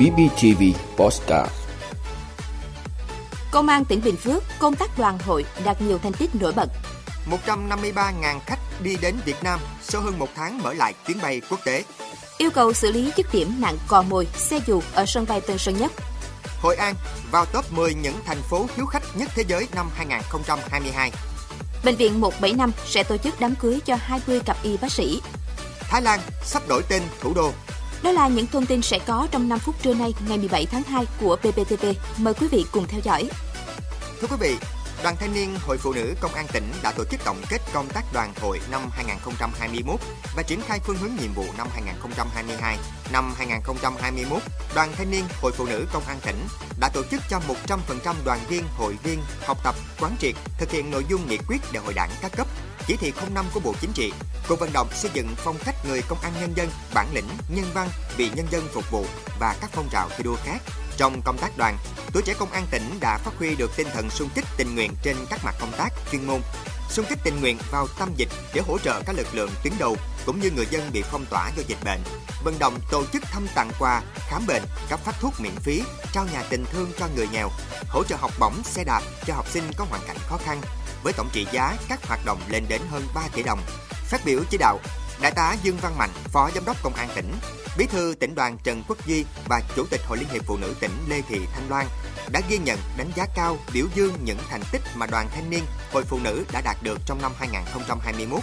[0.00, 0.62] BBTV
[0.96, 1.52] Postcard
[3.50, 6.68] Công an tỉnh Bình Phước công tác đoàn hội đạt nhiều thành tích nổi bật.
[7.46, 11.60] 153.000 khách đi đến Việt Nam sau hơn một tháng mở lại chuyến bay quốc
[11.64, 11.84] tế.
[12.38, 15.58] Yêu cầu xử lý dứt điểm nạn cò mồi, xe dù ở sân bay Tân
[15.58, 15.92] Sơn Nhất.
[16.60, 16.94] Hội An
[17.30, 21.12] vào top 10 những thành phố hiếu khách nhất thế giới năm 2022.
[21.84, 25.20] Bệnh viện 175 sẽ tổ chức đám cưới cho 20 cặp y bác sĩ.
[25.80, 27.52] Thái Lan sắp đổi tên thủ đô.
[28.02, 30.82] Đó là những thông tin sẽ có trong 5 phút trưa nay ngày 17 tháng
[30.82, 31.86] 2 của PPTV.
[32.18, 33.28] Mời quý vị cùng theo dõi.
[34.20, 34.56] Thưa quý vị,
[35.02, 37.88] Đoàn Thanh niên Hội Phụ nữ Công an tỉnh đã tổ chức tổng kết công
[37.88, 40.00] tác đoàn hội năm 2021
[40.36, 42.78] và triển khai phương hướng nhiệm vụ năm 2022.
[43.12, 44.42] Năm 2021,
[44.74, 46.36] Đoàn Thanh niên Hội Phụ nữ Công an tỉnh
[46.80, 50.90] đã tổ chức cho 100% đoàn viên, hội viên học tập, quán triệt, thực hiện
[50.90, 52.46] nội dung nghị quyết đại hội đảng các cấp,
[52.86, 54.12] chỉ thị 05 của Bộ Chính trị,
[54.48, 57.66] cuộc vận động xây dựng phong cách người công an nhân dân, bản lĩnh, nhân
[57.74, 59.04] văn, vì nhân dân phục vụ
[59.40, 60.58] và các phong trào thi đua khác
[60.96, 61.76] trong công tác đoàn,
[62.12, 64.92] tuổi trẻ công an tỉnh đã phát huy được tinh thần sung kích tình nguyện
[65.02, 66.40] trên các mặt công tác chuyên môn,
[66.90, 69.96] xung kích tình nguyện vào tâm dịch để hỗ trợ các lực lượng tuyến đầu
[70.26, 72.00] cũng như người dân bị phong tỏa do dịch bệnh.
[72.44, 76.26] Vận động tổ chức thăm tặng quà, khám bệnh, cấp phát thuốc miễn phí, trao
[76.32, 77.50] nhà tình thương cho người nghèo,
[77.88, 80.60] hỗ trợ học bổng xe đạp cho học sinh có hoàn cảnh khó khăn,
[81.02, 83.60] với tổng trị giá các hoạt động lên đến hơn 3 tỷ đồng.
[84.08, 84.80] Phát biểu chỉ đạo,
[85.22, 87.32] Đại tá Dương Văn Mạnh, Phó Giám đốc Công an tỉnh,
[87.78, 90.74] Bí thư tỉnh đoàn Trần Quốc Duy và Chủ tịch Hội Liên hiệp Phụ nữ
[90.80, 91.86] tỉnh Lê Thị Thanh Loan
[92.32, 95.62] đã ghi nhận, đánh giá cao, biểu dương những thành tích mà đoàn thanh niên,
[95.92, 98.40] hội phụ nữ đã đạt được trong năm 2021.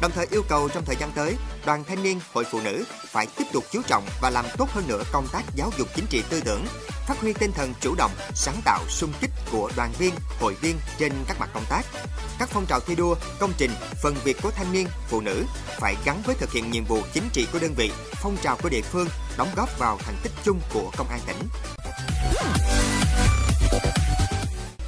[0.00, 3.26] Đồng thời yêu cầu trong thời gian tới, đoàn thanh niên, hội phụ nữ phải
[3.36, 6.22] tiếp tục chú trọng và làm tốt hơn nữa công tác giáo dục chính trị
[6.30, 6.66] tư tưởng,
[7.06, 10.76] phát huy tinh thần chủ động, sáng tạo, sung kích của đoàn viên, hội viên
[10.98, 11.82] trên các mặt công tác.
[12.38, 13.70] Các phong trào thi đua, công trình,
[14.02, 15.44] phần việc của thanh niên, phụ nữ
[15.80, 18.68] phải gắn với thực hiện nhiệm vụ chính trị của đơn vị, phong trào của
[18.68, 21.38] địa phương, đóng góp vào thành tích chung của công an tỉnh.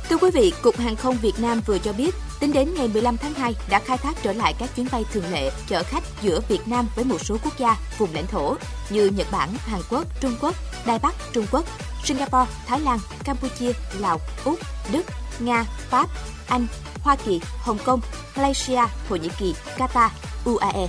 [0.09, 3.17] Thưa quý vị, Cục Hàng không Việt Nam vừa cho biết, tính đến ngày 15
[3.17, 6.41] tháng 2 đã khai thác trở lại các chuyến bay thường lệ chở khách giữa
[6.49, 8.57] Việt Nam với một số quốc gia, vùng lãnh thổ
[8.91, 10.55] như Nhật Bản, Hàn Quốc, Trung Quốc,
[10.87, 11.65] Đài Bắc, Trung Quốc,
[12.05, 14.59] Singapore, Thái Lan, Campuchia, Lào, Úc,
[14.93, 15.03] Đức,
[15.39, 16.09] Nga, Pháp,
[16.49, 16.67] Anh,
[17.03, 18.01] Hoa Kỳ, Hồng Kông,
[18.37, 20.09] Malaysia, Thổ Nhĩ Kỳ, Qatar,
[20.45, 20.89] UAE.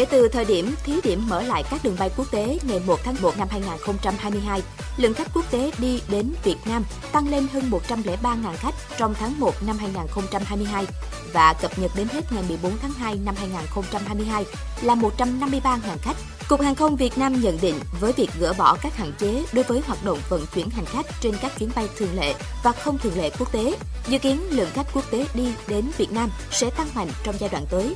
[0.00, 3.00] Kể từ thời điểm thí điểm mở lại các đường bay quốc tế ngày 1
[3.04, 4.62] tháng 1 năm 2022,
[4.96, 9.40] lượng khách quốc tế đi đến Việt Nam tăng lên hơn 103.000 khách trong tháng
[9.40, 10.86] 1 năm 2022
[11.32, 14.44] và cập nhật đến hết ngày 14 tháng 2 năm 2022
[14.82, 16.16] là 153.000 khách.
[16.48, 19.64] Cục Hàng không Việt Nam nhận định với việc gỡ bỏ các hạn chế đối
[19.64, 22.98] với hoạt động vận chuyển hành khách trên các chuyến bay thường lệ và không
[22.98, 23.74] thường lệ quốc tế,
[24.08, 27.50] dự kiến lượng khách quốc tế đi đến Việt Nam sẽ tăng mạnh trong giai
[27.50, 27.94] đoạn tới.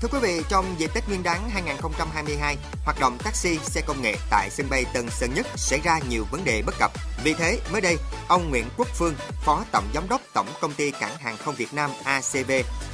[0.00, 4.14] Thưa quý vị, trong dịp Tết Nguyên đán 2022, hoạt động taxi, xe công nghệ
[4.30, 6.90] tại sân bay Tân Sơn Nhất xảy ra nhiều vấn đề bất cập.
[7.24, 7.96] Vì thế, mới đây,
[8.28, 11.74] ông Nguyễn Quốc Phương, Phó Tổng Giám đốc Tổng Công ty Cảng Hàng không Việt
[11.74, 12.50] Nam ACV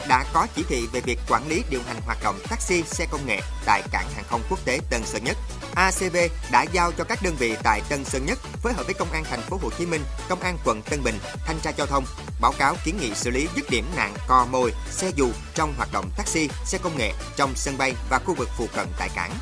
[0.08, 3.26] đã có chỉ thị về việc quản lý điều hành hoạt động taxi, xe công
[3.26, 5.36] nghệ tại Cảng Hàng không Quốc tế Tân Sơn Nhất.
[5.74, 6.16] ACV
[6.50, 9.24] đã giao cho các đơn vị tại Tân Sơn Nhất phối hợp với Công an
[9.24, 12.04] thành phố Hồ Chí Minh, Công an quận Tân Bình, Thanh tra giao thông
[12.40, 15.92] báo cáo kiến nghị xử lý dứt điểm nạn co mồi, xe dù trong hoạt
[15.92, 19.32] động taxi, xe công nghệ trong sân bay và khu vực phụ cận tại cảng.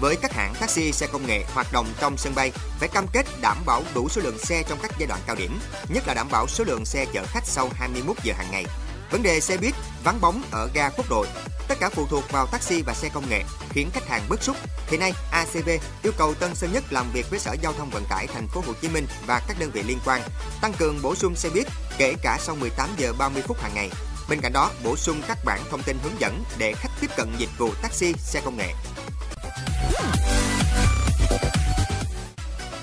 [0.00, 3.26] Với các hãng taxi xe công nghệ hoạt động trong sân bay phải cam kết
[3.40, 5.58] đảm bảo đủ số lượng xe trong các giai đoạn cao điểm,
[5.88, 8.64] nhất là đảm bảo số lượng xe chở khách sau 21 giờ hàng ngày.
[9.10, 11.26] Vấn đề xe buýt vắng bóng ở ga quốc đội,
[11.68, 14.56] tất cả phụ thuộc vào taxi và xe công nghệ khiến khách hàng bức xúc.
[14.86, 15.70] hiện nay ACV
[16.02, 18.62] yêu cầu Tân Sơn Nhất làm việc với Sở Giao thông Vận tải thành phố
[18.66, 20.22] Hồ Chí Minh và các đơn vị liên quan
[20.60, 21.66] tăng cường bổ sung xe buýt
[21.98, 23.90] kể cả sau 18 giờ 30 phút hàng ngày.
[24.28, 27.28] Bên cạnh đó, bổ sung các bản thông tin hướng dẫn để khách tiếp cận
[27.38, 28.74] dịch vụ taxi, xe công nghệ.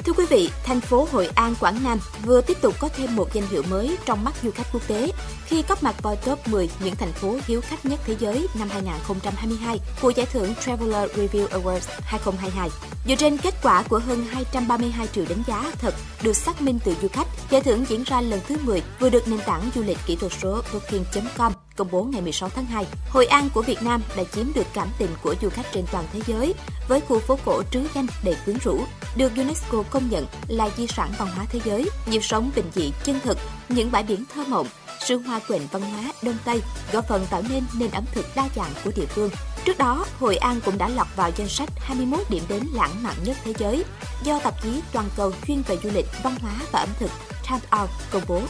[0.10, 3.34] Thưa quý vị, thành phố Hội An, Quảng Nam vừa tiếp tục có thêm một
[3.34, 5.12] danh hiệu mới trong mắt du khách quốc tế
[5.46, 8.70] khi góp mặt vào top 10 những thành phố hiếu khách nhất thế giới năm
[8.70, 12.70] 2022 của giải thưởng Traveler Review Awards 2022.
[13.08, 15.94] Dựa trên kết quả của hơn 232 triệu đánh giá thật
[16.24, 19.28] được xác minh từ du khách, giải thưởng diễn ra lần thứ 10 vừa được
[19.28, 22.86] nền tảng du lịch kỹ thuật số Booking.com công bố ngày 16 tháng 2.
[23.10, 26.06] Hội An của Việt Nam đã chiếm được cảm tình của du khách trên toàn
[26.14, 26.54] thế giới
[26.88, 28.84] với khu phố cổ trứ danh đầy quyến rũ,
[29.16, 32.92] được UNESCO công nhận là di sản văn hóa thế giới, nhịp sống bình dị
[33.04, 33.38] chân thực,
[33.70, 34.68] những bãi biển thơ mộng,
[35.00, 36.62] sự hoa quyện văn hóa Đông Tây,
[36.92, 39.30] góp phần tạo nên nền ẩm thực đa dạng của địa phương.
[39.66, 43.16] Trước đó, Hội An cũng đã lọt vào danh sách 21 điểm đến lãng mạn
[43.26, 43.84] nhất thế giới
[44.24, 47.12] do tạp chí toàn cầu chuyên về du lịch, văn hóa và ẩm thực
[47.50, 48.42] Time Out công bố.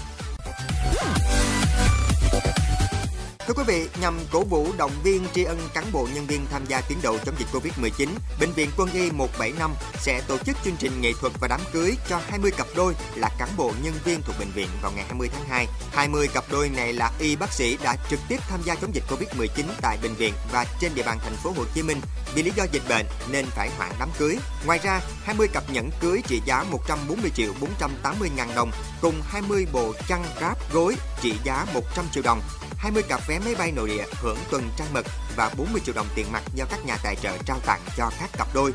[3.49, 6.65] Thưa quý vị, nhằm cổ vũ động viên tri ân cán bộ nhân viên tham
[6.65, 8.07] gia tuyến đầu chống dịch Covid-19,
[8.39, 11.95] Bệnh viện Quân y 175 sẽ tổ chức chương trình nghệ thuật và đám cưới
[12.09, 15.29] cho 20 cặp đôi là cán bộ nhân viên thuộc bệnh viện vào ngày 20
[15.33, 15.67] tháng 2.
[15.91, 19.03] 20 cặp đôi này là y bác sĩ đã trực tiếp tham gia chống dịch
[19.09, 22.01] Covid-19 tại bệnh viện và trên địa bàn thành phố Hồ Chí Minh.
[22.35, 24.37] Vì lý do dịch bệnh nên phải hoãn đám cưới.
[24.65, 29.67] Ngoài ra, 20 cặp nhẫn cưới trị giá 140 triệu 480 ngàn đồng cùng 20
[29.73, 32.41] bộ chăn ráp gối trị giá 100 triệu đồng
[32.79, 35.05] 20 cặp vé máy bay nội địa hưởng tuần trăng mật
[35.35, 38.29] và 40 triệu đồng tiền mặt do các nhà tài trợ trao tặng cho các
[38.37, 38.73] cặp đôi.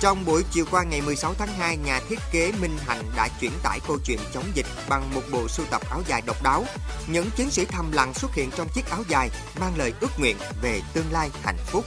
[0.00, 3.52] Trong buổi chiều qua ngày 16 tháng 2, nhà thiết kế Minh Hạnh đã chuyển
[3.62, 6.64] tải câu chuyện chống dịch bằng một bộ sưu tập áo dài độc đáo.
[7.06, 10.36] Những chiến sĩ thầm lặng xuất hiện trong chiếc áo dài mang lời ước nguyện
[10.62, 11.84] về tương lai hạnh phúc.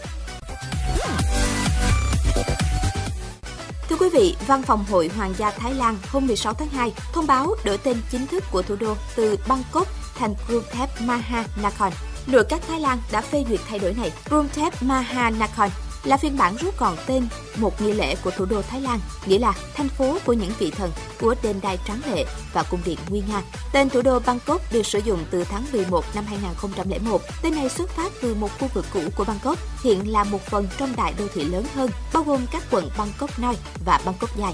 [3.90, 7.28] Thưa quý vị, Văn phòng Hội Hoàng gia Thái Lan hôm 16 tháng 2 thông
[7.28, 9.88] báo đổi tên chính thức của thủ đô từ Bangkok
[10.20, 11.94] thành Krungthep Mahanakhon.
[12.28, 14.12] Nội các Thái Lan đã phê duyệt thay đổi này.
[14.30, 15.70] Krungthep Mahanakhon
[16.04, 17.28] là phiên bản rút gọn tên
[17.58, 20.72] một nghi lễ của thủ đô Thái Lan, nghĩa là thành phố của những vị
[20.72, 20.92] thần,
[21.22, 23.42] của đền đài tráng lệ và cung điện nguy nga.
[23.74, 27.22] Tên thủ đô Bangkok được sử dụng từ tháng 11 năm 2001.
[27.42, 30.68] Tên này xuất phát từ một khu vực cũ của Bangkok, hiện là một phần
[30.78, 33.56] trong đại đô thị lớn hơn, bao gồm các quận Bangkok Noi
[33.86, 34.54] và Bangkok Dài.